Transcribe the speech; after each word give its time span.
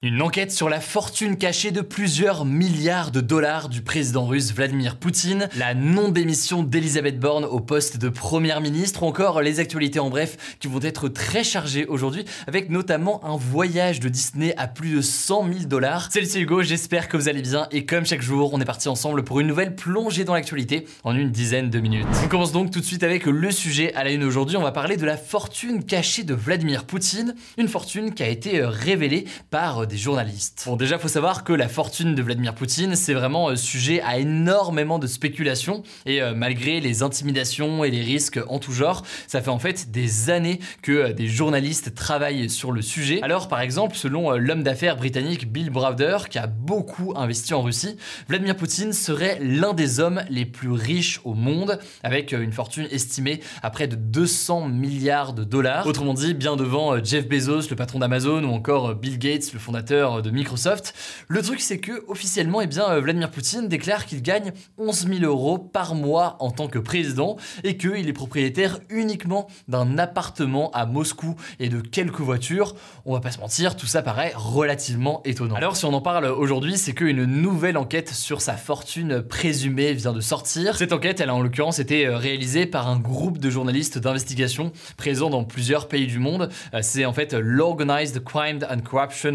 Une 0.00 0.22
enquête 0.22 0.52
sur 0.52 0.68
la 0.68 0.78
fortune 0.78 1.36
cachée 1.36 1.72
de 1.72 1.80
plusieurs 1.80 2.44
milliards 2.44 3.10
de 3.10 3.20
dollars 3.20 3.68
du 3.68 3.82
président 3.82 4.26
russe 4.26 4.52
Vladimir 4.54 4.94
Poutine, 4.94 5.48
la 5.56 5.74
non-démission 5.74 6.62
d'Elisabeth 6.62 7.18
Borne 7.18 7.44
au 7.44 7.58
poste 7.58 7.96
de 7.96 8.08
première 8.08 8.60
ministre, 8.60 9.02
ou 9.02 9.06
encore 9.06 9.42
les 9.42 9.58
actualités 9.58 9.98
en 9.98 10.08
bref 10.08 10.56
qui 10.60 10.68
vont 10.68 10.78
être 10.82 11.08
très 11.08 11.42
chargées 11.42 11.84
aujourd'hui, 11.86 12.24
avec 12.46 12.70
notamment 12.70 13.24
un 13.24 13.36
voyage 13.36 13.98
de 13.98 14.08
Disney 14.08 14.54
à 14.56 14.68
plus 14.68 14.94
de 14.94 15.00
100 15.00 15.52
000 15.52 15.64
dollars. 15.64 16.12
Salut 16.12 16.26
c'est 16.26 16.42
Hugo, 16.42 16.62
j'espère 16.62 17.08
que 17.08 17.16
vous 17.16 17.28
allez 17.28 17.42
bien 17.42 17.66
et 17.72 17.84
comme 17.84 18.06
chaque 18.06 18.22
jour, 18.22 18.54
on 18.54 18.60
est 18.60 18.64
parti 18.64 18.88
ensemble 18.88 19.24
pour 19.24 19.40
une 19.40 19.48
nouvelle 19.48 19.74
plongée 19.74 20.22
dans 20.22 20.34
l'actualité 20.34 20.86
en 21.02 21.16
une 21.16 21.32
dizaine 21.32 21.70
de 21.70 21.80
minutes. 21.80 22.06
On 22.22 22.28
commence 22.28 22.52
donc 22.52 22.70
tout 22.70 22.78
de 22.78 22.84
suite 22.84 23.02
avec 23.02 23.26
le 23.26 23.50
sujet 23.50 23.92
à 23.94 24.04
la 24.04 24.12
une 24.12 24.22
aujourd'hui, 24.22 24.56
on 24.56 24.62
va 24.62 24.70
parler 24.70 24.96
de 24.96 25.06
la 25.06 25.16
fortune 25.16 25.82
cachée 25.82 26.22
de 26.22 26.34
Vladimir 26.34 26.84
Poutine, 26.84 27.34
une 27.56 27.66
fortune 27.66 28.14
qui 28.14 28.22
a 28.22 28.28
été 28.28 28.64
révélée 28.64 29.24
par 29.50 29.87
des 29.88 29.96
journalistes. 29.96 30.62
Bon, 30.66 30.76
déjà, 30.76 30.98
faut 30.98 31.08
savoir 31.08 31.42
que 31.42 31.52
la 31.52 31.68
fortune 31.68 32.14
de 32.14 32.22
Vladimir 32.22 32.54
Poutine, 32.54 32.94
c'est 32.94 33.14
vraiment 33.14 33.48
euh, 33.48 33.56
sujet 33.56 34.00
à 34.02 34.18
énormément 34.18 34.98
de 34.98 35.06
spéculations 35.06 35.82
et 36.06 36.22
euh, 36.22 36.34
malgré 36.34 36.80
les 36.80 37.02
intimidations 37.02 37.82
et 37.82 37.90
les 37.90 38.02
risques 38.02 38.38
en 38.48 38.58
tout 38.58 38.72
genre, 38.72 39.04
ça 39.26 39.40
fait 39.40 39.50
en 39.50 39.58
fait 39.58 39.90
des 39.90 40.30
années 40.30 40.60
que 40.82 40.92
euh, 40.92 41.12
des 41.12 41.26
journalistes 41.26 41.94
travaillent 41.94 42.50
sur 42.50 42.70
le 42.70 42.82
sujet. 42.82 43.20
Alors, 43.22 43.48
par 43.48 43.60
exemple, 43.60 43.96
selon 43.96 44.30
l'homme 44.32 44.62
d'affaires 44.62 44.96
britannique 44.96 45.50
Bill 45.50 45.70
Browder, 45.70 46.18
qui 46.30 46.38
a 46.38 46.46
beaucoup 46.46 47.14
investi 47.16 47.54
en 47.54 47.62
Russie, 47.62 47.96
Vladimir 48.28 48.56
Poutine 48.56 48.92
serait 48.92 49.38
l'un 49.40 49.72
des 49.72 49.98
hommes 50.00 50.22
les 50.30 50.44
plus 50.44 50.70
riches 50.70 51.20
au 51.24 51.34
monde, 51.34 51.78
avec 52.02 52.32
une 52.32 52.52
fortune 52.52 52.86
estimée 52.90 53.40
à 53.62 53.70
près 53.70 53.88
de 53.88 53.96
200 53.96 54.68
milliards 54.68 55.32
de 55.32 55.44
dollars. 55.44 55.86
Autrement 55.86 56.14
dit, 56.14 56.34
bien 56.34 56.56
devant 56.56 57.02
Jeff 57.02 57.26
Bezos, 57.26 57.70
le 57.70 57.76
patron 57.76 57.98
d'Amazon, 57.98 58.44
ou 58.44 58.52
encore 58.52 58.94
Bill 58.94 59.18
Gates, 59.18 59.52
le 59.52 59.58
fondateur 59.58 59.77
de 59.82 60.30
Microsoft. 60.30 60.94
Le 61.28 61.42
truc, 61.42 61.60
c'est 61.60 61.78
que 61.78 62.04
officiellement, 62.08 62.60
eh 62.60 62.66
bien, 62.66 62.90
euh, 62.90 63.00
Vladimir 63.00 63.30
Poutine 63.30 63.68
déclare 63.68 64.06
qu'il 64.06 64.22
gagne 64.22 64.52
11 64.78 65.08
000 65.08 65.24
euros 65.24 65.58
par 65.58 65.94
mois 65.94 66.36
en 66.40 66.50
tant 66.50 66.68
que 66.68 66.78
président 66.78 67.36
et 67.64 67.76
qu'il 67.76 68.08
est 68.08 68.12
propriétaire 68.12 68.78
uniquement 68.90 69.48
d'un 69.68 69.98
appartement 69.98 70.70
à 70.72 70.86
Moscou 70.86 71.36
et 71.60 71.68
de 71.68 71.80
quelques 71.80 72.20
voitures. 72.20 72.74
On 73.04 73.12
va 73.12 73.20
pas 73.20 73.30
se 73.30 73.38
mentir, 73.38 73.76
tout 73.76 73.86
ça 73.86 74.02
paraît 74.02 74.32
relativement 74.34 75.22
étonnant. 75.24 75.54
Alors, 75.54 75.76
si 75.76 75.84
on 75.84 75.92
en 75.92 76.00
parle 76.00 76.26
aujourd'hui, 76.26 76.76
c'est 76.76 76.92
qu'une 76.92 77.24
nouvelle 77.24 77.76
enquête 77.76 78.10
sur 78.10 78.40
sa 78.40 78.54
fortune 78.54 79.22
présumée 79.22 79.92
vient 79.92 80.12
de 80.12 80.20
sortir. 80.20 80.76
Cette 80.76 80.92
enquête, 80.92 81.20
elle 81.20 81.30
a 81.30 81.34
en 81.34 81.40
l'occurrence 81.40 81.78
été 81.78 82.06
euh, 82.06 82.16
réalisée 82.16 82.66
par 82.66 82.88
un 82.88 82.98
groupe 82.98 83.38
de 83.38 83.50
journalistes 83.50 83.98
d'investigation 83.98 84.72
présents 84.96 85.30
dans 85.30 85.44
plusieurs 85.44 85.88
pays 85.88 86.06
du 86.06 86.18
monde. 86.18 86.50
Euh, 86.74 86.80
C'est 86.82 87.04
en 87.04 87.12
fait 87.12 87.32
l'Organized 87.34 88.22
Crime 88.24 88.58
and 88.68 88.80
Corruption 88.80 89.32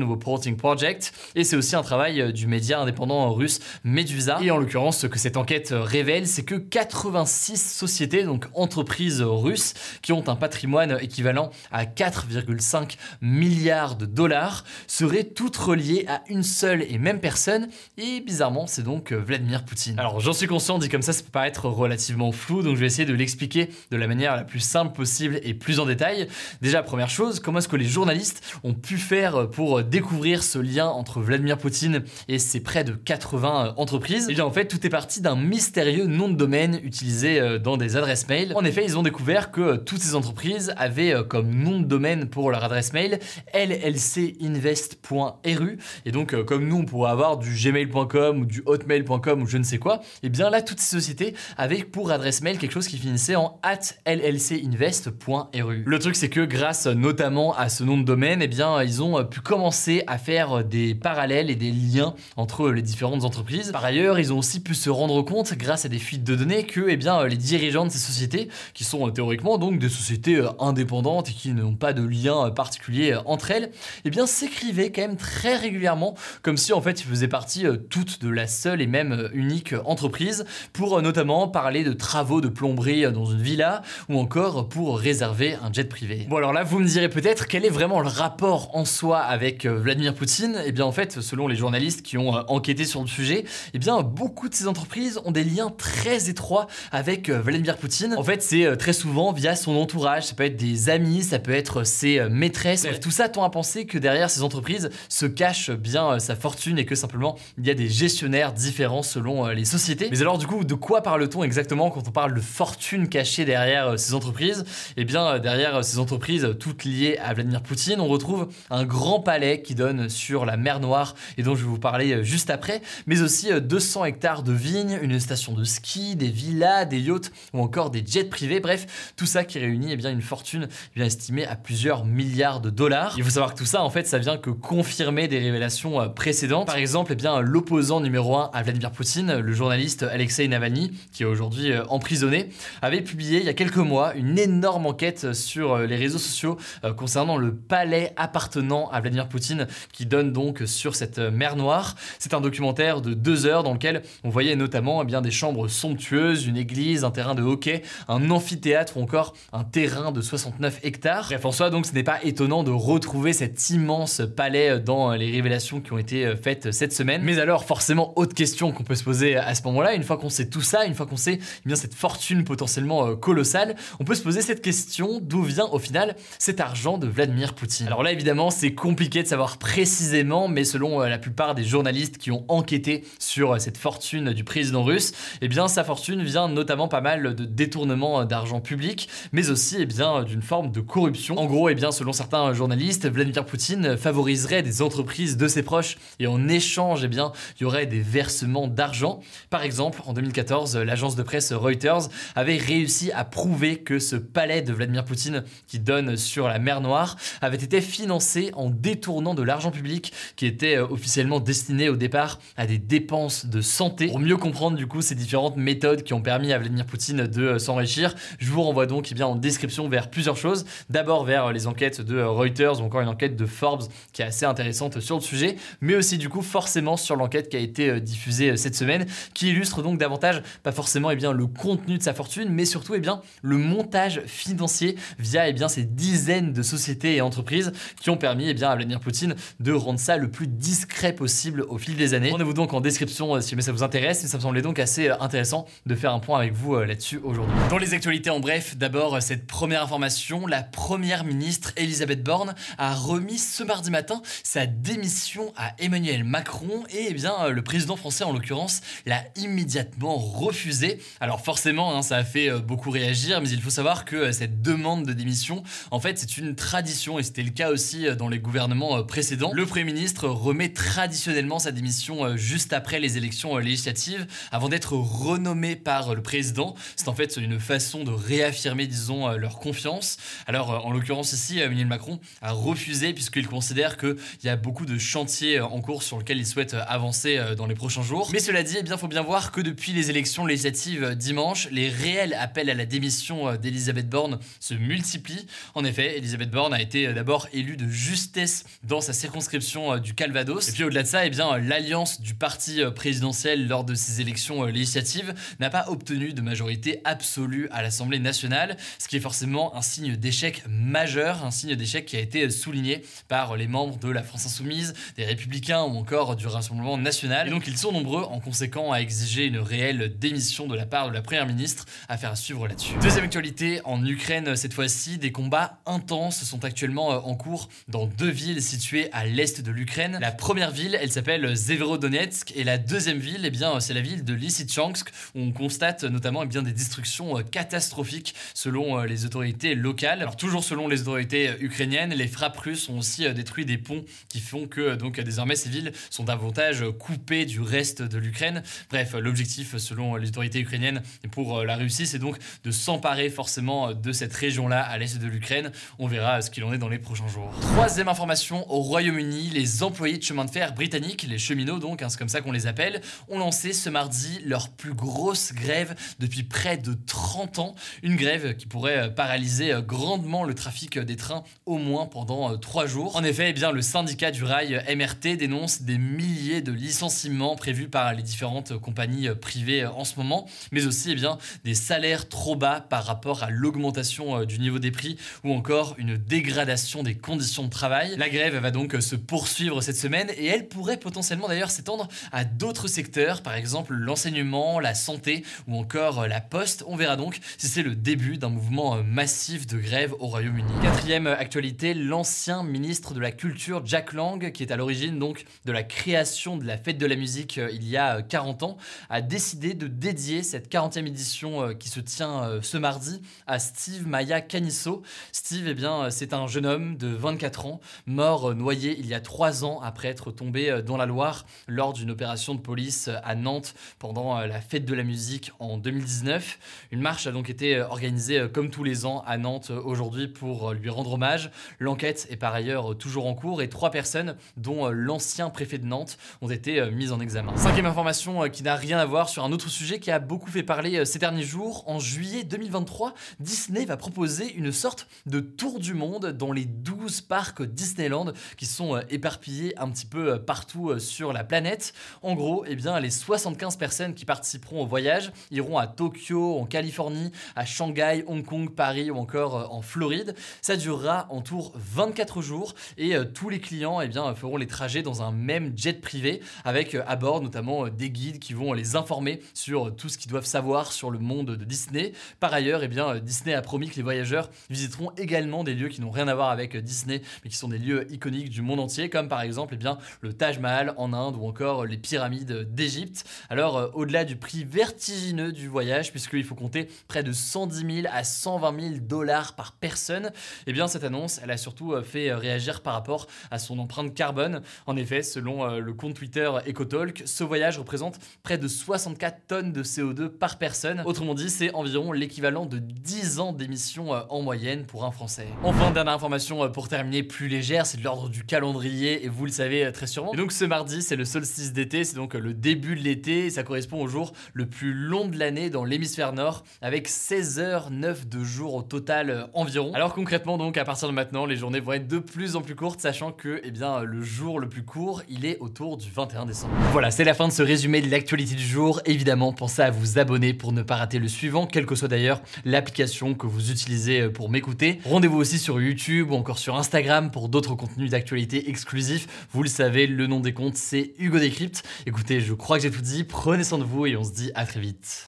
Project 0.58 1.14
et 1.36 1.44
c'est 1.44 1.56
aussi 1.56 1.76
un 1.76 1.84
travail 1.84 2.22
euh, 2.22 2.32
du 2.32 2.48
média 2.48 2.80
indépendant 2.80 3.32
russe 3.34 3.60
Medusa. 3.84 4.40
Et 4.42 4.52
en 4.52 4.58
l'occurrence, 4.58 5.00
ce 5.00 5.08
que 5.08 5.20
cette 5.20 5.38
enquête 5.38 5.72
euh, 5.72 5.82
révèle, 5.82 6.28
c'est 6.28 6.44
que 6.44 6.56
86 6.56 7.58
sociétés, 7.58 8.24
donc 8.24 8.46
entreprises 8.54 9.22
russes, 9.22 9.74
qui 10.02 10.12
ont 10.12 10.28
un 10.28 10.36
patrimoine 10.36 10.98
équivalent 11.02 11.52
à 11.72 11.86
4,5 11.86 12.98
milliards 13.22 13.96
de 13.96 14.06
dollars, 14.06 14.64
seraient 14.88 15.24
toutes 15.24 15.58
reliées 15.58 16.06
à 16.08 16.24
une 16.28 16.44
seule 16.44 16.84
et 16.90 16.98
même 16.98 17.20
personne. 17.20 17.68
Et 17.98 18.22
bizarrement, 18.22 18.68
c'est 18.68 18.84
donc 18.84 19.12
euh, 19.12 19.18
Vladimir 19.18 19.64
Poutine. 19.64 20.00
Alors 20.00 20.20
j'en 20.20 20.34
suis 20.34 20.48
conscient, 20.48 20.80
dit 20.80 20.90
comme 20.90 21.02
ça, 21.02 21.14
ça 21.14 21.24
peut 21.24 21.30
paraître 21.32 21.66
relativement 21.68 22.32
flou, 22.32 22.64
donc 22.64 22.76
je 22.76 22.80
vais 22.82 22.88
essayer 22.88 23.08
de 23.08 23.14
l'expliquer 23.14 23.70
de 23.92 23.98
la 23.98 24.08
manière 24.08 24.36
la 24.36 24.44
plus 24.44 24.60
simple 24.60 24.94
possible 24.96 25.40
et 25.44 25.54
plus 25.54 25.80
en 25.80 25.86
détail. 25.86 26.28
Déjà, 26.62 26.82
première 26.84 27.10
chose, 27.10 27.40
comment 27.40 27.60
est-ce 27.60 27.68
que 27.68 27.76
les 27.76 27.86
journalistes 27.86 28.44
ont 28.64 28.74
pu 28.74 28.98
faire 28.98 29.50
pour 29.50 29.84
découvrir 29.84 30.23
ce 30.24 30.60
lien 30.60 30.88
entre 30.88 31.20
Vladimir 31.20 31.58
Poutine 31.58 32.04
et 32.28 32.40
ses 32.40 32.62
près 32.62 32.84
de 32.84 32.94
80 32.94 33.76
entreprises 33.78 34.30
Et 34.30 34.34
bien 34.34 34.46
en 34.46 34.52
fait, 34.52 34.68
tout 34.68 34.86
est 34.86 34.90
parti 34.90 35.22
d'un 35.22 35.36
mystérieux 35.36 36.06
nom 36.06 36.30
de 36.30 36.36
domaine 36.36 36.80
utilisé 36.84 37.40
euh, 37.40 37.60
dans 37.60 37.78
des 37.78 37.98
adresses 37.98 38.28
mail. 38.28 38.54
En 38.56 38.64
effet, 38.64 38.84
ils 38.86 38.98
ont 38.98 39.04
découvert 39.04 39.52
que 39.52 39.62
euh, 39.62 39.78
toutes 39.78 40.02
ces 40.02 40.16
entreprises 40.16 40.74
avaient 40.78 41.14
euh, 41.14 41.24
comme 41.24 41.54
nom 41.54 41.80
de 41.80 41.86
domaine 41.86 42.28
pour 42.28 42.52
leur 42.52 42.64
adresse 42.64 42.94
mail 42.94 43.20
llcinvest.ru 43.54 45.78
et 46.06 46.12
donc 46.12 46.34
euh, 46.34 46.44
comme 46.44 46.68
nous 46.68 46.78
on 46.78 46.86
pourrait 46.86 47.12
avoir 47.12 47.38
du 47.38 47.54
gmail.com 47.54 48.42
ou 48.42 48.46
du 48.46 48.64
hotmail.com 48.66 49.42
ou 49.42 49.48
je 49.48 49.58
ne 49.58 49.64
sais 49.64 49.78
quoi, 49.78 50.02
et 50.22 50.30
bien 50.30 50.50
là 50.50 50.62
toutes 50.62 50.80
ces 50.80 50.96
sociétés 50.96 51.34
avaient 51.58 51.84
pour 51.84 52.12
adresse 52.12 52.42
mail 52.42 52.58
quelque 52.58 52.72
chose 52.72 52.88
qui 52.88 52.98
finissait 52.98 53.36
en 53.36 53.60
at 53.64 53.80
llcinvest.ru. 54.06 55.84
Le 55.86 56.00
truc 56.00 56.16
c'est 56.16 56.30
que 56.30 56.42
grâce 56.42 56.88
notamment 56.88 57.56
à 57.56 57.70
ce 57.70 57.84
nom 57.84 57.98
de 57.98 58.04
domaine, 58.04 58.42
et 58.42 58.48
bien 58.48 58.82
ils 58.84 59.02
ont 59.02 59.24
pu 59.26 59.42
commencer 59.42 60.04
à 60.08 60.13
faire 60.18 60.64
des 60.64 60.96
parallèles 60.96 61.50
et 61.50 61.56
des 61.56 61.72
liens 61.72 62.14
entre 62.38 62.70
les 62.70 62.82
différentes 62.82 63.24
entreprises. 63.24 63.72
Par 63.72 63.86
ailleurs, 63.86 64.20
ils 64.20 64.34
ont 64.34 64.40
aussi 64.40 64.60
pu 64.62 64.76
se 64.76 64.90
rendre 64.90 65.22
compte 65.22 65.54
grâce 65.54 65.86
à 65.86 65.90
des 65.90 66.00
fuites 66.00 66.24
de 66.24 66.36
données 66.36 66.64
que 66.64 66.88
eh 66.90 66.98
bien 66.98 67.26
les 67.26 67.38
dirigeants 67.38 67.86
de 67.86 67.92
ces 67.92 67.98
sociétés 67.98 68.50
qui 68.74 68.84
sont 68.84 69.08
euh, 69.08 69.12
théoriquement 69.12 69.58
donc 69.58 69.80
des 69.80 69.90
sociétés 69.90 70.38
euh, 70.38 70.50
indépendantes 70.60 71.30
et 71.30 71.34
qui 71.34 71.52
n'ont 71.52 71.76
pas 71.76 71.94
de 71.94 72.04
lien 72.04 72.48
euh, 72.48 72.50
particulier 72.50 73.14
euh, 73.14 73.20
entre 73.26 73.52
elles, 73.52 73.72
eh 74.06 74.10
bien 74.10 74.26
s'écrivaient 74.26 74.92
quand 74.92 75.02
même 75.02 75.18
très 75.18 75.56
régulièrement 75.56 76.16
comme 76.42 76.58
si 76.58 76.74
en 76.74 76.82
fait 76.82 77.02
ils 77.02 77.08
faisaient 77.08 77.28
partie 77.28 77.66
euh, 77.66 77.78
toutes 77.78 78.22
de 78.22 78.30
la 78.30 78.48
seule 78.48 78.82
et 78.82 78.88
même 78.88 79.12
euh, 79.12 79.30
unique 79.34 79.74
euh, 79.74 79.82
entreprise 79.86 80.46
pour 80.72 80.98
euh, 80.98 81.02
notamment 81.02 81.48
parler 81.48 81.84
de 81.84 81.94
travaux 81.94 82.42
de 82.42 82.48
plomberie 82.48 83.06
euh, 83.06 83.12
dans 83.12 83.26
une 83.26 83.42
villa 83.42 83.82
ou 84.10 84.20
encore 84.20 84.70
pour 84.70 85.00
réserver 85.00 85.56
un 85.64 85.72
jet 85.72 85.90
privé. 85.90 86.26
Bon 86.30 86.38
alors 86.38 86.54
là 86.54 86.64
vous 86.64 86.80
me 86.80 86.86
direz 86.86 87.10
peut-être 87.10 87.48
quel 87.48 87.66
est 87.66 87.70
vraiment 87.70 88.00
le 88.00 88.08
rapport 88.08 88.76
en 88.76 88.86
soi 88.86 89.20
avec 89.20 89.66
euh, 89.66 89.80
Vladimir 90.04 90.20
Poutine 90.20 90.62
Eh 90.66 90.74
bien 90.74 90.84
en 90.84 90.92
fait 90.92 91.22
selon 91.22 91.48
les 91.48 91.56
journalistes 91.56 92.02
qui 92.02 92.18
ont 92.18 92.36
euh, 92.36 92.42
enquêté 92.50 92.84
sur 92.84 93.00
le 93.00 93.08
sujet, 93.08 93.46
eh 93.74 93.80
bien 93.80 94.02
beaucoup 94.02 94.50
de 94.50 94.54
ces 94.54 94.68
entreprises 94.68 95.22
ont 95.24 95.32
des 95.32 95.46
liens 95.46 95.74
très 95.78 96.30
étroits 96.30 96.68
avec 96.92 97.30
euh, 97.30 97.40
Vladimir 97.40 97.78
Poutine. 97.78 98.14
En 98.18 98.24
fait 98.24 98.42
c'est 98.42 98.66
euh, 98.66 98.76
très 98.76 98.92
souvent 98.92 99.32
via 99.32 99.56
son 99.56 99.78
entourage, 99.78 100.26
ça 100.26 100.36
peut 100.36 100.44
être 100.44 100.58
des 100.58 100.90
amis, 100.90 101.24
ça 101.24 101.40
peut 101.40 101.54
être 101.54 101.86
ses 101.86 102.28
maîtresses. 102.30 102.86
Tout 103.02 103.12
ça 103.12 103.30
tend 103.30 103.44
à 103.46 103.50
penser 103.50 103.86
que 103.86 103.98
derrière 103.98 104.30
ces 104.30 104.44
entreprises 104.44 104.90
se 105.08 105.26
cache 105.26 105.72
bien 105.72 106.20
sa 106.20 106.36
fortune 106.36 106.78
et 106.78 106.86
que 106.86 106.96
simplement 106.96 107.38
il 107.58 107.66
y 107.66 107.70
a 107.70 107.74
des 107.74 107.88
gestionnaires 107.88 108.52
différents 108.52 109.04
selon 109.04 109.48
les 109.48 109.64
sociétés. 109.64 110.10
Mais 110.12 110.20
alors 110.20 110.38
du 110.38 110.48
coup, 110.48 110.66
de 110.66 110.74
quoi 110.74 111.02
parle-t-on 111.02 111.44
exactement 111.44 111.92
quand 111.92 112.10
on 112.10 112.12
parle 112.12 112.34
de 112.34 112.42
fortune 112.42 113.08
cachée 113.08 113.46
derrière 113.46 113.98
ces 113.98 114.14
entreprises? 114.14 114.66
Eh 114.98 115.06
bien 115.06 115.40
derrière 115.40 115.86
ces 115.86 115.98
entreprises 115.98 116.56
toutes 116.60 116.84
liées 116.84 117.18
à 117.24 117.34
Vladimir 117.34 117.62
Poutine, 117.62 118.02
on 118.02 118.08
retrouve 118.08 118.50
un 118.70 118.84
grand 118.84 119.22
palais 119.22 119.62
qui 119.62 119.76
donne 119.76 119.83
sur 120.10 120.46
la 120.46 120.58
mer 120.58 120.80
Noire 120.80 121.16
et 121.38 121.44
dont 121.44 121.56
je 121.56 121.64
vais 121.64 121.70
vous 121.70 121.80
parler 121.80 122.14
euh, 122.14 122.24
juste 122.24 122.50
après, 122.50 122.82
mais 123.08 123.22
aussi 123.22 123.52
euh, 123.52 123.60
200 123.60 124.06
hectares 124.06 124.44
de 124.44 124.54
vignes, 124.54 125.00
une 125.02 125.20
station 125.20 125.54
de 125.54 125.64
ski, 125.64 126.16
des 126.16 126.30
villas, 126.30 126.86
des 126.86 127.00
yachts 127.00 127.32
ou 127.54 127.62
encore 127.62 127.90
des 127.90 128.04
jets 128.06 128.24
privés. 128.26 128.60
Bref, 128.60 129.14
tout 129.16 129.26
ça 129.26 129.44
qui 129.44 129.60
réunit 129.60 129.92
eh 129.92 129.96
bien 129.96 130.12
une 130.12 130.22
fortune 130.22 130.68
eh 130.70 131.00
bien 131.00 131.06
estimée 131.06 131.46
à 131.46 131.56
plusieurs 131.56 132.06
milliards 132.06 132.62
de 132.62 132.70
dollars. 132.70 133.16
Il 133.18 133.24
faut 133.24 133.30
savoir 133.30 133.54
que 133.54 133.60
tout 133.60 133.66
ça 133.66 133.84
en 133.84 133.90
fait 133.90 134.08
ça 134.08 134.20
vient 134.20 134.38
que 134.38 134.50
confirmer 134.50 135.28
des 135.28 135.40
révélations 135.40 136.02
euh, 136.02 136.08
précédentes. 136.08 136.68
Par 136.68 136.78
exemple, 136.78 137.16
eh 137.18 137.42
l'opposant 137.42 138.02
numéro 138.02 138.36
1 138.36 138.52
à 138.54 138.64
Vladimir 138.64 138.92
Poutine, 138.92 139.38
le 139.40 139.54
journaliste 139.54 140.04
Alexei 140.04 140.48
Navalny, 140.48 140.92
qui 141.12 141.24
est 141.24 141.26
aujourd'hui 141.26 141.72
euh, 141.72 141.84
emprisonné, 141.90 142.50
avait 142.82 143.02
publié 143.02 143.40
il 143.40 143.46
y 143.46 143.50
a 143.50 143.54
quelques 143.54 143.78
mois 143.78 144.14
une 144.16 144.38
énorme 144.38 144.86
enquête 144.86 145.34
sur 145.34 145.74
euh, 145.74 145.86
les 145.86 145.96
réseaux 145.96 146.18
sociaux 146.18 146.58
euh, 146.84 146.94
concernant 146.94 147.38
le 147.38 147.54
palais 147.54 148.14
appartenant 148.16 148.90
à 148.90 149.02
Vladimir 149.02 149.30
Poutine 149.30 149.68
qui 149.92 150.06
donne 150.06 150.32
donc 150.32 150.64
sur 150.66 150.96
cette 150.96 151.20
mer 151.20 151.56
Noire. 151.56 151.96
C'est 152.20 152.34
un 152.34 152.42
documentaire 152.42 153.02
de 153.02 153.14
deux 153.14 153.46
heures 153.46 153.64
dans 153.64 153.74
lequel 153.74 154.04
on 154.24 154.30
voyait 154.30 154.56
notamment 154.56 155.02
eh 155.02 155.06
bien, 155.06 155.22
des 155.22 155.32
chambres 155.32 155.68
somptueuses, 155.68 156.48
une 156.48 156.58
église, 156.58 157.04
un 157.04 157.12
terrain 157.12 157.36
de 157.36 157.44
hockey, 157.44 157.84
un 158.08 158.30
amphithéâtre 158.30 158.98
ou 158.98 159.02
encore 159.02 159.34
un 159.52 159.64
terrain 159.64 160.12
de 160.12 160.22
69 160.22 160.80
hectares. 160.84 161.26
Bref, 161.28 161.46
en 161.46 161.52
soi, 161.52 161.70
donc, 161.70 161.86
ce 161.86 161.94
n'est 161.94 162.04
pas 162.04 162.24
étonnant 162.24 162.64
de 162.64 162.72
retrouver 162.72 163.34
cet 163.34 163.70
immense 163.70 164.22
palais 164.36 164.80
dans 164.80 165.14
les 165.14 165.32
révélations 165.32 165.82
qui 165.82 165.94
ont 165.94 165.98
été 165.98 166.36
faites 166.36 166.72
cette 166.72 166.94
semaine. 166.94 167.22
Mais 167.24 167.40
alors, 167.40 167.66
forcément, 167.66 168.14
autre 168.18 168.34
question 168.34 168.72
qu'on 168.72 168.84
peut 168.84 168.96
se 168.96 169.04
poser 169.04 169.36
à 169.36 169.54
ce 169.56 169.64
moment-là, 169.64 169.94
une 169.94 170.04
fois 170.04 170.18
qu'on 170.18 170.30
sait 170.30 170.50
tout 170.50 170.62
ça, 170.62 170.86
une 170.86 170.96
fois 170.96 171.06
qu'on 171.06 171.18
sait 171.18 171.40
eh 171.40 171.68
bien, 171.68 171.76
cette 171.76 171.94
fortune 171.94 172.44
potentiellement 172.44 173.08
euh, 173.08 173.16
colossale, 173.16 173.76
on 174.00 174.04
peut 174.04 174.16
se 174.16 174.22
poser 174.22 174.42
cette 174.42 174.62
question 174.62 175.20
d'où 175.22 175.44
vient 175.44 175.68
au 175.72 175.80
final 175.80 176.16
cet 176.40 176.60
argent 176.60 176.98
de 176.98 177.08
Vladimir 177.08 177.54
Poutine. 177.54 177.88
Alors 177.88 178.04
là, 178.04 178.12
évidemment, 178.12 178.50
c'est 178.50 178.74
compliqué 178.74 179.24
de 179.24 179.28
savoir 179.28 179.58
précisément, 179.64 180.50
mais 180.50 180.66
selon 180.66 181.02
euh, 181.02 181.08
la 181.08 181.18
plupart 181.18 181.56
des 181.56 181.64
journalistes 181.64 182.18
qui 182.18 182.32
ont 182.32 182.44
enquêté 182.50 183.06
sur 183.18 183.54
euh, 183.54 183.60
cette 183.60 183.78
fortune 183.78 184.34
du 184.34 184.44
président 184.44 184.84
russe, 184.84 185.14
eh 185.40 185.48
bien, 185.48 185.70
sa 185.70 185.86
fortune 185.86 186.22
vient 186.22 186.50
notamment 186.50 186.90
pas 186.90 187.00
mal 187.00 187.34
de 187.34 187.46
détournements 187.46 188.26
d'argent 188.26 188.60
public, 188.60 189.08
mais 189.32 189.50
aussi 189.50 189.78
eh 189.80 189.86
bien, 189.86 190.24
d'une 190.24 190.42
forme 190.42 190.70
de 190.70 190.82
corruption. 190.82 191.40
En 191.40 191.46
gros, 191.46 191.70
eh 191.70 191.76
bien, 191.76 191.94
selon 191.94 192.12
certains 192.12 192.52
journalistes, 192.54 193.10
Vladimir 193.10 193.46
Poutine 193.46 193.96
favoriserait 193.96 194.64
des 194.64 194.82
entreprises 194.82 195.38
de 195.38 195.48
ses 195.48 195.64
proches 195.64 195.98
et 196.20 196.28
en 196.28 196.50
échange, 196.50 197.06
eh 197.06 197.08
bien, 197.08 197.32
il 197.58 197.64
y 197.64 197.66
aurait 197.66 197.86
des 197.86 198.02
versements 198.02 198.68
d'argent. 198.68 199.22
Par 199.50 199.64
exemple, 199.64 200.02
en 200.06 200.12
2014, 200.12 200.76
l'agence 200.76 201.16
de 201.16 201.24
presse 201.24 201.54
Reuters 201.54 202.10
avait 202.36 202.58
réussi 202.58 203.14
à 203.14 203.24
prouver 203.24 203.78
que 203.78 204.00
ce 204.00 204.18
palais 204.18 204.62
de 204.62 204.74
Vladimir 204.74 205.06
Poutine 205.06 205.46
qui 205.68 205.80
donne 205.80 206.18
sur 206.18 206.50
la 206.50 206.60
mer 206.60 206.82
Noire 206.82 207.16
avait 207.40 207.56
été 207.56 207.80
financé 207.80 208.52
en 208.56 208.70
détournant 208.70 209.34
de 209.34 209.42
l'argent 209.42 209.53
public 209.72 210.14
qui 210.36 210.46
était 210.46 210.78
euh, 210.78 210.88
officiellement 210.88 211.40
destiné 211.40 211.90
au 211.90 211.96
départ 211.96 212.40
à 212.58 212.66
des 212.66 212.78
dépenses 212.78 213.46
de 213.46 213.62
santé. 213.62 214.08
Pour 214.08 214.20
mieux 214.20 214.38
comprendre 214.38 214.78
du 214.78 214.88
coup 214.88 215.02
ces 215.02 215.16
différentes 215.16 215.58
méthodes 215.58 216.04
qui 216.04 216.14
ont 216.14 216.22
permis 216.22 216.54
à 216.54 216.60
Vladimir 216.60 216.86
Poutine 216.86 217.28
de 217.28 217.44
euh, 217.44 217.60
s'enrichir, 217.60 218.16
je 218.40 218.50
vous 218.50 218.62
renvoie 218.62 218.86
donc 218.86 219.10
eh 219.12 219.16
bien, 219.16 219.28
en 219.28 219.36
description 219.36 219.88
vers 219.90 220.10
plusieurs 220.10 220.38
choses. 220.38 220.66
D'abord 220.90 221.26
vers 221.26 221.52
les 221.52 221.68
enquêtes 221.68 222.02
de 222.02 222.22
Reuters 222.22 222.80
ou 222.80 222.84
encore 222.84 223.02
une 223.02 223.08
enquête 223.08 223.36
de 223.36 223.46
Forbes 223.46 223.84
qui 224.12 224.22
est 224.22 224.26
assez 224.26 224.46
intéressante 224.46 225.00
sur 225.00 225.16
le 225.16 225.22
sujet, 225.22 225.58
mais 225.82 225.96
aussi 225.96 226.18
du 226.18 226.30
coup 226.30 226.42
forcément 226.42 226.98
sur 226.98 227.16
l'enquête 227.16 227.50
qui 227.50 227.58
a 227.58 227.60
été 227.60 227.90
euh, 227.90 228.00
diffusée 228.00 228.58
cette 228.58 228.76
semaine, 228.76 229.06
qui 229.34 229.50
illustre 229.50 229.82
donc 229.82 229.98
davantage 229.98 230.42
pas 230.64 230.72
forcément 230.72 231.12
eh 231.12 231.16
bien, 231.16 231.32
le 231.32 231.48
contenu 231.48 231.98
de 231.98 232.04
sa 232.04 232.14
fortune, 232.14 232.50
mais 232.50 232.66
surtout 232.66 232.96
eh 232.96 233.00
bien, 233.00 233.22
le 233.42 233.58
montage 233.58 234.22
financier 234.26 234.96
via 235.20 235.48
eh 235.48 235.54
bien, 235.54 235.68
ces 235.68 235.84
dizaines 235.84 236.54
de 236.54 236.62
sociétés 236.62 237.16
et 237.16 237.22
entreprises 237.22 237.72
qui 238.02 238.10
ont 238.10 238.18
permis 238.18 238.50
eh 238.50 238.54
bien, 238.54 238.70
à 238.70 238.76
Vladimir 238.76 239.00
Poutine 239.00 239.36
de 239.60 239.72
rendre 239.72 240.00
ça 240.00 240.18
le 240.18 240.30
plus 240.30 240.48
discret 240.48 241.14
possible 241.14 241.66
au 241.70 241.78
fil 241.78 241.96
des 241.96 242.14
années. 242.14 242.32
Rendez-vous 242.32 242.54
donc 242.54 242.74
en 242.74 242.82
description 242.82 243.36
euh, 243.36 243.42
si 243.42 243.56
ça 243.62 243.72
vous 243.72 243.84
intéresse, 243.84 244.26
ça 244.26 244.38
me 244.38 244.42
semblait 244.42 244.62
donc 244.62 244.80
assez 244.80 245.10
euh, 245.10 245.20
intéressant 245.20 245.66
de 245.86 245.96
faire 245.96 246.14
un 246.14 246.20
point 246.20 246.40
avec 246.40 246.54
vous 246.54 246.76
euh, 246.76 246.86
là-dessus 246.86 247.20
aujourd'hui. 247.24 247.56
Dans 247.70 247.78
les 247.78 247.94
actualités 247.94 248.30
en 248.30 248.40
bref, 248.40 248.78
d'abord 248.78 249.22
cette 249.22 249.48
première 249.48 249.84
information, 249.84 250.48
la 250.48 250.64
première 250.64 251.24
ministre 251.24 251.72
Elisabeth 251.76 252.24
Borne 252.24 252.56
a 252.78 252.94
remis 252.94 253.38
ce 253.38 253.64
mardi 253.64 253.92
matin 253.92 254.22
sa 254.44 254.66
démission 254.66 255.54
à 255.56 255.74
Emmanuel 255.80 256.24
Macron 256.24 256.84
et 256.90 257.08
eh 257.10 257.14
bien, 257.14 257.50
le 257.50 257.62
président 257.62 257.96
français 257.96 258.24
en 258.24 258.34
l'occurrence 258.34 258.82
l'a 259.06 259.24
immédiatement 259.36 260.18
refusé. 260.18 261.00
Alors 261.20 261.42
forcément, 261.42 261.96
hein, 261.96 262.02
ça 262.02 262.18
a 262.18 262.24
fait 262.24 262.52
beaucoup 262.62 262.92
réagir, 262.92 263.42
mais 263.42 263.50
il 263.50 263.62
faut 263.62 263.70
savoir 263.70 264.06
que 264.06 264.32
cette 264.32 264.62
demande 264.62 265.06
de 265.06 265.14
démission, 265.14 265.64
en 265.92 266.00
fait, 266.00 266.18
c'est 266.18 266.38
une 266.38 266.56
tradition 266.56 267.20
et 267.20 267.24
c'était 267.24 267.44
le 267.44 267.52
cas 267.52 267.70
aussi 267.70 268.08
dans 268.18 268.30
les 268.30 268.40
gouvernements 268.40 269.04
précédents. 269.04 269.33
Le 269.34 269.66
Premier 269.66 269.86
ministre 269.86 270.28
remet 270.28 270.70
traditionnellement 270.70 271.58
sa 271.58 271.72
démission 271.72 272.38
juste 272.38 272.72
après 272.72 273.00
les 273.00 273.18
élections 273.18 273.58
législatives 273.58 274.28
avant 274.52 274.70
d'être 274.70 274.94
renommé 274.94 275.76
par 275.76 276.14
le 276.14 276.22
président. 276.22 276.76
C'est 276.96 277.08
en 277.08 277.16
fait 277.16 277.38
une 277.38 277.60
façon 277.60 278.04
de 278.04 278.12
réaffirmer, 278.12 278.86
disons, 278.86 279.30
leur 279.32 279.58
confiance. 279.58 280.18
Alors, 280.46 280.86
en 280.86 280.92
l'occurrence 280.92 281.34
ici, 281.34 281.60
Emmanuel 281.60 281.88
Macron 281.88 282.20
a 282.44 282.52
refusé 282.52 283.14
puisqu'il 283.14 283.48
considère 283.48 283.98
qu'il 283.98 284.18
y 284.44 284.50
a 284.50 284.56
beaucoup 284.56 284.86
de 284.86 285.00
chantiers 285.00 285.60
en 285.60 285.82
cours 285.82 286.04
sur 286.04 286.20
lesquels 286.20 286.38
il 286.38 286.46
souhaite 286.46 286.76
avancer 286.88 287.42
dans 287.58 287.66
les 287.66 287.76
prochains 287.76 288.04
jours. 288.04 288.30
Mais 288.32 288.40
cela 288.40 288.62
dit, 288.62 288.76
eh 288.80 288.84
bien, 288.84 288.98
faut 288.98 289.08
bien 289.08 289.24
voir 289.24 289.52
que 289.52 289.62
depuis 289.62 289.94
les 289.94 290.12
élections 290.12 290.46
législatives 290.46 291.16
dimanche, 291.16 291.68
les 291.72 291.90
réels 291.90 292.36
appels 292.36 292.70
à 292.70 292.76
la 292.76 292.86
démission 292.86 293.56
d'Elisabeth 293.56 294.10
Borne 294.10 294.40
se 294.60 294.76
multiplient. 294.76 295.48
En 295.74 295.86
effet, 295.86 296.20
Elisabeth 296.20 296.52
Borne 296.52 296.74
a 296.74 296.82
été 296.82 297.12
d'abord 297.14 297.48
élue 297.52 297.78
de 297.78 297.88
justesse 297.88 298.66
dans 298.84 299.02
sa 299.02 299.14
circonscription 299.24 299.98
du 300.00 300.14
Calvados. 300.16 300.68
Et 300.68 300.74
puis 300.74 300.84
au-delà 300.84 301.04
de 301.04 301.08
ça, 301.08 301.26
eh 301.26 301.30
bien, 301.30 301.58
l'alliance 301.58 302.20
du 302.20 302.34
parti 302.34 302.82
présidentiel 302.94 303.70
lors 303.70 303.86
de 303.86 303.96
ces 303.96 304.20
élections 304.20 304.66
législatives 304.66 305.34
n'a 305.62 305.70
pas 305.70 305.86
obtenu 305.88 306.34
de 306.34 306.42
majorité 306.42 307.00
absolue 307.06 307.70
à 307.72 307.82
l'Assemblée 307.82 308.20
nationale, 308.20 308.76
ce 309.00 309.08
qui 309.08 309.16
est 309.16 309.22
forcément 309.22 309.78
un 309.78 309.82
signe 309.82 310.18
d'échec 310.18 310.64
majeur, 310.68 311.46
un 311.46 311.52
signe 311.52 311.78
d'échec 311.78 312.06
qui 312.06 312.18
a 312.18 312.20
été 312.20 312.50
souligné 312.50 313.06
par 313.30 313.56
les 313.56 313.68
membres 313.68 313.98
de 313.98 314.10
la 314.10 314.24
France 314.24 314.46
Insoumise, 314.46 314.94
des 315.16 315.24
Républicains 315.24 315.84
ou 315.84 315.96
encore 315.96 316.36
du 316.36 316.48
Rassemblement 316.48 316.98
national. 316.98 317.48
Et 317.48 317.50
donc 317.50 317.66
ils 317.66 317.78
sont 317.78 317.94
nombreux 317.94 318.24
en 318.24 318.42
conséquent 318.42 318.92
à 318.92 318.98
exiger 318.98 319.46
une 319.46 319.60
réelle 319.60 320.18
démission 320.20 320.68
de 320.68 320.76
la 320.76 320.86
part 320.86 321.08
de 321.08 321.14
la 321.14 321.22
Première 321.22 321.48
ministre, 321.48 321.86
à 322.10 322.18
faire 322.18 322.36
suivre 322.36 322.68
là-dessus. 322.68 322.96
Deuxième 323.02 323.24
actualité, 323.24 323.80
en 323.86 324.06
Ukraine 324.06 324.58
cette 324.58 324.74
fois-ci, 324.74 325.18
des 325.18 325.32
combats 325.32 325.80
intenses 325.86 326.44
sont 326.44 326.66
actuellement 326.66 327.08
en 327.26 327.36
cours 327.36 327.70
dans 327.88 328.06
deux 328.06 328.30
villes 328.30 328.62
situées 328.62 329.13
à 329.14 329.26
l'est 329.26 329.62
de 329.62 329.72
l'Ukraine. 329.72 330.18
La 330.20 330.32
première 330.32 330.72
ville, 330.72 330.98
elle 331.00 331.12
s'appelle 331.12 331.56
Severodonetsk 331.56 332.52
et 332.56 332.64
la 332.64 332.78
deuxième 332.78 333.20
ville, 333.20 333.42
eh 333.46 333.52
bien, 333.52 333.80
c'est 333.80 333.94
la 333.94 334.02
ville 334.02 334.26
de 334.26 334.34
Lysychansk 334.34 335.10
où 335.36 335.40
on 335.40 335.52
constate 335.52 336.04
notamment 336.04 336.44
eh 336.44 336.48
bien, 336.48 336.64
des 336.64 336.74
destructions 336.74 337.36
catastrophiques 337.44 338.34
selon 338.56 339.04
les 339.04 339.26
autorités 339.26 339.76
locales. 339.76 340.22
Alors 340.22 340.36
toujours 340.36 340.64
selon 340.64 340.88
les 340.88 341.02
autorités 341.02 341.52
ukrainiennes, 341.60 342.14
les 342.14 342.28
frappes 342.28 342.58
russes 342.58 342.90
ont 342.90 342.98
aussi 342.98 343.32
détruit 343.34 343.66
des 343.66 343.78
ponts 343.78 344.04
qui 344.30 344.40
font 344.40 344.68
que 344.68 344.96
donc 344.96 345.20
désormais 345.20 345.56
ces 345.56 345.70
villes 345.70 345.92
sont 346.10 346.24
davantage 346.24 346.84
coupées 347.00 347.46
du 347.46 347.62
reste 347.62 348.02
de 348.02 348.18
l'Ukraine. 348.18 348.64
Bref, 348.90 349.14
l'objectif 349.14 349.78
selon 349.78 350.16
les 350.16 350.30
autorités 350.30 350.60
ukrainiennes 350.60 351.04
et 351.24 351.28
pour 351.28 351.64
la 351.64 351.76
Russie, 351.76 352.08
c'est 352.08 352.20
donc 352.20 352.38
de 352.64 352.72
s'emparer 352.72 353.30
forcément 353.30 353.94
de 353.94 354.12
cette 354.12 354.34
région-là 354.34 354.82
à 354.82 354.98
l'est 354.98 355.20
de 355.20 355.28
l'Ukraine. 355.28 355.72
On 356.00 356.08
verra 356.08 356.42
ce 356.42 356.50
qu'il 356.50 356.64
en 356.64 356.74
est 356.74 356.80
dans 356.80 356.90
les 356.90 357.00
prochains 357.00 357.28
jours. 357.28 357.52
Troisième 357.62 358.08
information, 358.08 358.70
au 358.72 358.82
Royaume-Uni, 359.04 359.50
les 359.50 359.84
employés 359.84 360.18
de 360.18 360.24
chemin 360.24 360.46
de 360.46 360.50
fer 360.50 360.74
britanniques, 360.74 361.24
les 361.24 361.38
cheminots 361.38 361.80
donc, 361.80 362.02
hein, 362.02 362.08
c'est 362.08 362.18
comme 362.18 362.30
ça 362.30 362.40
qu'on 362.40 362.54
les 362.54 362.68
appelle, 362.68 363.02
ont 363.28 363.38
lancé 363.38 363.74
ce 363.74 363.90
mardi 363.90 364.40
leur 364.46 364.70
plus 364.70 364.94
grosse 364.94 365.52
grève 365.52 365.94
depuis 366.20 366.44
près 366.44 366.78
de 366.78 366.94
30 367.06 367.60
ans. 367.60 367.76
Une 368.02 368.16
grève 368.16 368.56
qui 368.56 368.66
pourrait 368.66 369.14
paralyser 369.14 369.74
grandement 369.86 370.46
le 370.46 370.54
trafic 370.54 371.00
des 371.00 371.18
trains 371.18 371.44
au 371.66 371.78
moins 371.78 372.06
pendant 372.06 372.58
3 372.58 372.86
jours. 372.86 373.18
En 373.18 373.26
effet, 373.26 373.54
eh 373.54 373.72
le 373.74 373.82
syndicat 373.82 374.32
du 374.32 374.46
rail 374.46 374.82
MRT 374.96 375.36
dénonce 375.36 375.82
des 375.82 375.98
milliers 375.98 376.62
de 376.62 376.72
licenciements 376.72 377.58
prévus 377.58 377.90
par 377.90 378.14
les 378.14 378.24
différentes 378.24 378.78
compagnies 378.78 379.28
privées 379.42 379.86
en 379.86 380.06
ce 380.06 380.16
moment, 380.16 380.48
mais 380.72 380.86
aussi 380.86 381.12
eh 381.12 381.22
des 381.66 381.76
salaires 381.76 382.30
trop 382.30 382.56
bas 382.56 382.80
par 382.80 383.04
rapport 383.06 383.44
à 383.44 383.50
l'augmentation 383.50 384.46
du 384.46 384.60
niveau 384.60 384.80
des 384.80 384.92
prix 384.92 385.18
ou 385.44 385.54
encore 385.54 385.96
une 385.98 386.16
dégradation 386.16 387.04
des 387.04 387.16
conditions 387.16 387.64
de 387.64 387.70
travail. 387.70 388.16
La 388.18 388.30
grève 388.30 388.56
va 388.56 388.72
donc 388.72 388.83
se 389.00 389.16
poursuivre 389.16 389.82
cette 389.82 389.98
semaine 389.98 390.30
et 390.38 390.46
elle 390.46 390.68
pourrait 390.68 390.98
potentiellement 390.98 391.48
d'ailleurs 391.48 391.72
s'étendre 391.72 392.08
à 392.32 392.46
d'autres 392.46 392.88
secteurs, 392.88 393.42
par 393.42 393.56
exemple 393.56 393.94
l'enseignement, 393.94 394.80
la 394.80 394.94
santé 394.94 395.44
ou 395.68 395.78
encore 395.78 396.28
la 396.28 396.42
poste. 396.42 396.84
On 396.88 396.96
verra 396.96 397.16
donc 397.16 397.40
si 397.58 397.68
c'est 397.68 397.84
le 397.84 397.96
début 397.96 398.38
d'un 398.38 398.50
mouvement 398.50 399.04
massif 399.04 399.68
de 399.68 399.78
grève 399.78 400.14
au 400.20 400.28
Royaume-Uni. 400.28 400.72
Quatrième 400.82 401.28
actualité, 401.28 401.94
l'ancien 401.94 402.64
ministre 402.64 403.14
de 403.14 403.20
la 403.20 403.32
Culture 403.32 403.86
Jack 403.86 404.14
Lang, 404.14 404.52
qui 404.52 404.64
est 404.64 404.72
à 404.72 404.78
l'origine 404.78 405.20
donc 405.20 405.46
de 405.66 405.72
la 405.72 405.84
création 405.84 406.58
de 406.58 406.66
la 406.66 406.78
fête 406.78 406.98
de 406.98 407.06
la 407.06 407.16
musique 407.16 407.60
il 407.72 407.88
y 407.88 407.98
a 407.98 408.22
40 408.22 408.64
ans, 408.64 408.78
a 409.10 409.22
décidé 409.22 409.74
de 409.74 409.88
dédier 409.88 410.44
cette 410.44 410.72
40e 410.72 411.06
édition 411.06 411.74
qui 411.76 411.90
se 411.90 412.00
tient 412.00 412.60
ce 412.62 412.78
mardi 412.78 413.22
à 413.48 413.60
Steve 413.60 414.08
Maya 414.08 414.42
Canisso. 414.42 415.04
Steve, 415.32 415.68
eh 415.68 415.74
bien, 415.74 416.10
c'est 416.10 416.34
un 416.34 416.48
jeune 416.48 416.66
homme 416.66 416.98
de 416.98 417.08
24 417.08 417.66
ans, 417.66 417.80
mort 418.06 418.54
noyé 418.54 418.73
il 418.74 419.06
y 419.06 419.14
a 419.14 419.20
3 419.20 419.66
ans 419.66 419.80
après 419.82 420.08
être 420.08 420.32
tombé 420.32 420.82
dans 420.86 420.98
la 420.98 421.06
Loire 421.06 421.46
lors 421.68 421.94
d'une 421.94 422.12
opération 422.12 422.56
de 422.56 422.60
police 422.60 423.10
à 423.24 423.36
Nantes 423.36 423.76
pendant 424.00 424.40
la 424.40 424.62
fête 424.62 424.86
de 424.86 424.94
la 424.94 425.04
musique 425.04 425.52
en 425.60 425.78
2019. 425.78 426.88
Une 426.92 427.02
marche 427.02 427.28
a 427.28 427.32
donc 427.32 427.50
été 427.50 427.82
organisée 427.82 428.48
comme 428.52 428.70
tous 428.70 428.84
les 428.84 429.06
ans 429.06 429.24
à 429.26 429.38
Nantes 429.38 429.72
aujourd'hui 429.72 430.28
pour 430.28 430.74
lui 430.74 430.90
rendre 430.90 431.14
hommage. 431.14 431.52
L'enquête 431.80 432.28
est 432.30 432.38
par 432.38 432.54
ailleurs 432.54 432.98
toujours 432.98 433.28
en 433.28 433.34
cours 433.34 433.62
et 433.62 433.70
trois 433.70 433.92
personnes, 433.92 434.36
dont 434.58 434.90
l'ancien 434.90 435.50
préfet 435.50 435.78
de 435.78 435.86
Nantes, 435.86 436.18
ont 436.42 436.50
été 436.50 436.90
mises 436.92 437.12
en 437.12 437.20
examen. 437.20 437.56
Cinquième 437.58 437.86
information 437.86 438.50
qui 438.50 438.64
n'a 438.64 438.76
rien 438.76 438.98
à 438.98 439.06
voir 439.06 439.30
sur 439.30 439.44
un 439.44 439.52
autre 439.52 439.70
sujet 439.70 440.00
qui 440.00 440.12
a 440.12 440.20
beaucoup 440.20 440.50
fait 440.50 440.64
parler 440.64 441.06
ces 441.06 441.20
derniers 441.20 441.44
jours. 441.44 441.84
En 441.88 442.00
juillet 442.00 442.44
2023, 442.44 443.14
Disney 443.40 443.86
va 443.86 443.98
proposer 443.98 444.54
une 444.54 444.72
sorte 444.72 445.08
de 445.26 445.40
tour 445.40 445.80
du 445.80 445.94
monde 445.94 446.28
dans 446.28 446.52
les 446.52 446.66
12 446.66 447.22
parcs 447.22 447.62
Disneyland 447.62 448.34
qui 448.58 448.63
sont 448.66 449.00
éparpillés 449.10 449.78
un 449.80 449.90
petit 449.90 450.06
peu 450.06 450.40
partout 450.40 451.00
sur 451.00 451.34
la 451.34 451.44
planète. 451.44 451.94
En 452.22 452.36
gros, 452.36 452.66
eh 452.68 452.76
bien, 452.76 453.00
les 453.00 453.10
75 453.10 453.78
personnes 453.78 454.14
qui 454.14 454.26
participeront 454.26 454.84
au 454.84 454.86
voyage 454.86 455.32
iront 455.52 455.78
à 455.78 455.88
Tokyo, 455.88 456.58
en 456.60 456.66
Californie, 456.66 457.32
à 457.56 457.66
Shanghai, 457.66 458.24
Hong 458.28 458.44
Kong, 458.44 458.70
Paris 458.74 459.12
ou 459.12 459.18
encore 459.18 459.74
en 459.74 459.82
Floride. 459.82 460.36
Ça 460.62 460.76
durera 460.76 461.28
en 461.30 461.42
tour 461.42 461.74
24 461.76 462.42
jours 462.42 462.74
et 462.98 463.16
tous 463.34 463.50
les 463.50 463.60
clients 463.60 464.02
eh 464.02 464.08
bien, 464.08 464.34
feront 464.36 464.58
les 464.58 464.68
trajets 464.68 465.02
dans 465.02 465.22
un 465.22 465.32
même 465.32 465.74
jet 465.76 466.02
privé 466.02 466.42
avec 466.66 466.96
à 466.96 467.16
bord 467.16 467.42
notamment 467.42 467.88
des 467.88 468.10
guides 468.10 468.40
qui 468.40 468.54
vont 468.54 468.74
les 468.74 468.96
informer 468.96 469.42
sur 469.54 469.96
tout 469.96 470.10
ce 470.10 470.18
qu'ils 470.18 470.32
doivent 470.32 470.46
savoir 470.46 470.92
sur 470.92 471.12
le 471.12 471.20
monde 471.20 471.56
de 471.56 471.66
Disney. 471.66 472.14
Par 472.40 472.54
ailleurs, 472.54 472.84
eh 472.84 472.88
bien, 472.88 473.18
Disney 473.20 473.54
a 473.54 473.62
promis 473.62 473.90
que 473.90 473.96
les 473.96 474.02
voyageurs 474.02 474.50
visiteront 474.70 475.12
également 475.18 475.64
des 475.64 475.74
lieux 475.74 475.90
qui 475.90 476.02
n'ont 476.02 476.12
rien 476.12 476.28
à 476.28 476.36
voir 476.36 476.50
avec 476.50 476.76
Disney, 476.78 477.22
mais 477.44 477.50
qui 477.50 477.58
sont 477.58 477.68
des 477.68 477.78
lieux 477.78 478.12
iconiques 478.12 478.50
du 478.54 478.62
monde 478.62 478.80
entier, 478.80 479.10
comme 479.10 479.28
par 479.28 479.42
exemple 479.42 479.74
eh 479.74 479.78
bien, 479.78 479.98
le 480.22 480.34
Taj 480.34 480.60
Mahal 480.60 480.94
en 480.98 481.12
Inde 481.12 481.36
ou 481.36 481.48
encore 481.48 481.86
les 481.86 481.98
pyramides 481.98 482.74
d'Égypte. 482.74 483.26
Alors, 483.50 483.78
euh, 483.78 483.88
au-delà 483.94 484.24
du 484.26 484.36
prix 484.36 484.64
vertigineux 484.64 485.52
du 485.52 485.68
voyage, 485.68 486.12
puisqu'il 486.12 486.44
faut 486.44 486.56
compter 486.56 486.88
près 487.08 487.24
de 487.24 487.32
110 487.32 488.02
000 488.04 488.08
à 488.12 488.24
120 488.24 488.80
000 488.80 488.96
dollars 489.02 489.56
par 489.56 489.74
personne, 489.74 490.32
eh 490.68 490.74
bien, 490.74 490.88
cette 490.88 491.04
annonce, 491.04 491.40
elle 491.44 491.52
a 491.52 491.58
surtout 491.58 491.94
euh, 491.94 492.04
fait 492.04 492.30
euh, 492.30 492.38
réagir 492.38 492.82
par 492.82 492.94
rapport 492.94 493.28
à 493.50 493.58
son 493.58 493.80
empreinte 493.80 494.14
carbone. 494.14 494.62
En 494.86 494.96
effet, 494.96 495.24
selon 495.24 495.80
le 495.80 495.94
compte 495.94 496.14
Twitter 496.14 496.50
EcoTalk, 496.68 497.24
ce 497.26 497.44
voyage 497.44 497.80
représente 497.80 498.20
près 498.44 498.58
de 498.58 498.68
64 498.68 499.48
tonnes 499.48 499.74
de 499.74 499.84
CO2 499.84 500.30
par 500.30 500.60
personne. 500.60 501.02
Autrement 501.06 501.34
dit, 501.34 501.50
c'est 501.50 501.74
environ 501.74 502.12
l'équivalent 502.12 502.66
de 502.66 502.78
10 502.78 503.40
ans 503.40 503.54
d'émissions 503.54 504.12
en 504.12 504.42
moyenne 504.42 504.86
pour 504.86 505.06
un 505.06 505.12
Français. 505.12 505.48
Enfin, 505.64 505.92
dernière 505.92 506.14
information 506.14 506.70
pour 506.70 506.88
terminer, 506.88 507.24
plus 507.24 507.48
légère, 507.48 507.86
c'est 507.86 507.98
de 507.98 508.04
l'ordre 508.04 508.30
du 508.30 508.43
calendrier, 508.48 509.26
et 509.26 509.30
vous 509.30 509.46
le 509.46 509.52
savez 509.52 509.86
euh, 509.86 509.92
très 509.92 510.08
sûrement. 510.08 510.34
Et 510.34 510.38
donc 510.38 510.52
ce 510.52 510.66
mardi, 510.66 511.02
c'est 511.02 511.16
le 511.16 511.26
solstice 511.26 511.74
d'été, 511.74 512.04
c'est 512.04 512.16
donc 512.16 512.34
le 512.34 512.54
début 512.54 512.96
de 512.96 513.02
l'été, 513.02 513.46
et 513.46 513.50
ça 513.50 513.64
correspond 513.64 514.02
au 514.02 514.08
jour 514.08 514.34
le 514.54 514.66
plus 514.66 514.94
long 514.94 515.28
de 515.28 515.38
l'année 515.38 515.70
dans 515.70 515.86
l'hémisphère 515.86 516.34
nord, 516.34 516.64
avec 516.82 517.08
16 517.08 517.60
h 517.60 517.90
9 517.90 518.28
de 518.28 518.44
jours 518.44 518.76
au 518.76 518.84
total 518.84 519.50
environ. 519.54 519.92
Alors 519.94 520.14
concrètement, 520.14 520.58
donc, 520.58 520.78
à 520.78 520.86
partir 520.86 521.08
de 521.08 521.14
maintenant, 521.14 521.46
les 521.46 521.56
journées 521.56 521.80
vont 521.80 521.94
être 521.94 522.08
de 522.08 522.20
plus 522.20 522.56
en 522.56 522.62
plus 522.62 522.76
courtes, 522.76 523.00
sachant 523.00 523.32
que, 523.32 523.62
eh 523.64 523.72
bien, 523.72 524.04
le 524.04 524.22
jour 524.22 524.60
le 524.60 524.68
plus 524.68 524.84
court, 524.84 525.24
il 525.30 525.46
est 525.46 525.58
autour 525.60 525.98
du 525.98 526.10
21 526.12 526.46
décembre. 526.46 526.74
Voilà, 526.92 527.12
c'est 527.12 527.24
la 527.24 527.34
fin 527.34 527.48
de 527.48 527.54
ce 527.54 527.64
résumé 527.64 528.02
de 528.02 528.12
l'actualité 528.12 528.56
du 528.56 528.66
jour. 528.66 529.02
Évidemment, 529.06 529.54
pensez 529.54 529.82
à 529.82 529.92
vous 529.92 530.20
abonner 530.20 530.54
pour 530.54 530.72
ne 530.72 530.82
pas 530.82 530.96
rater 530.96 531.20
le 531.20 531.28
suivant, 531.28 531.66
quelle 531.66 531.86
que 531.86 531.96
soit 531.96 532.08
d'ailleurs 532.08 532.42
l'application 532.66 533.34
que 533.34 533.48
vous 533.48 533.72
utilisez 533.72 534.22
euh, 534.22 534.30
pour 534.30 534.50
m'écouter. 534.50 535.00
Rendez-vous 535.06 535.38
aussi 535.38 535.60
sur 535.60 535.80
YouTube 535.80 536.32
ou 536.32 536.36
encore 536.36 536.60
sur 536.60 536.76
Instagram 536.76 537.32
pour 537.32 537.50
d'autres 537.50 537.76
contenus 537.76 538.12
d'actualité 538.12 538.33
exclusifs. 538.42 539.48
Vous 539.52 539.64
le 539.64 539.70
savez, 539.70 540.08
le 540.08 540.28
nom 540.28 540.40
des 540.40 540.54
comptes, 540.54 540.78
c'est 540.78 541.14
Hugo 541.20 541.40
Décrypte. 541.40 541.84
Écoutez, 542.06 542.42
je 542.42 542.54
crois 542.54 542.78
que 542.78 542.84
j'ai 542.84 542.92
tout 542.92 543.02
dit. 543.02 543.24
Prenez 543.24 543.64
soin 543.64 543.80
de 543.80 543.84
vous 543.84 544.06
et 544.06 544.16
on 544.16 544.24
se 544.24 544.34
dit 544.34 544.52
à 544.56 544.66
très 544.66 544.80
vite. 544.80 545.26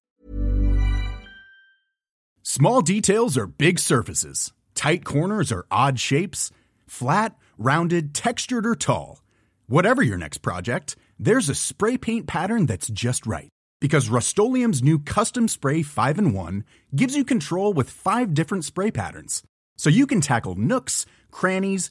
Small 2.42 2.80
details 2.80 3.36
are 3.36 3.46
big 3.46 3.78
surfaces. 3.78 4.52
Tight 4.74 5.04
corners 5.04 5.52
are 5.52 5.66
odd 5.70 5.98
shapes. 5.98 6.50
Flat, 6.86 7.34
rounded, 7.58 8.14
textured 8.14 8.66
or 8.66 8.76
tall. 8.76 9.22
Whatever 9.68 10.00
your 10.02 10.16
next 10.16 10.38
project, 10.38 10.96
there's 11.18 11.48
a 11.48 11.54
spray 11.54 11.98
paint 11.98 12.26
pattern 12.26 12.66
that's 12.66 12.88
just 12.88 13.26
right. 13.26 13.48
Because 13.80 14.08
Rust 14.08 14.38
new 14.38 14.98
Custom 14.98 15.48
Spray 15.48 15.82
5 15.82 16.18
and 16.18 16.34
1 16.34 16.64
gives 16.94 17.16
you 17.16 17.24
control 17.24 17.72
with 17.72 17.90
five 17.90 18.32
different 18.32 18.64
spray 18.64 18.90
patterns. 18.90 19.42
So 19.76 19.90
you 19.90 20.06
can 20.06 20.20
tackle 20.20 20.54
nooks, 20.54 21.04
crannies, 21.30 21.90